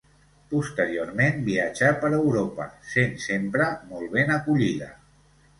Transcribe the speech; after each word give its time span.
Posteriorment 0.53 1.43
viatjà 1.49 1.91
per 2.05 2.11
Europa, 2.21 2.67
sent 2.95 3.15
sempre 3.27 3.71
molt 3.93 4.17
ben 4.19 4.37
acollida. 4.39 4.91